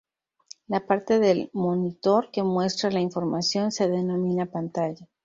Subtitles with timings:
[0.65, 5.07] La parte del monitor que muestra la información se denomina pantalla.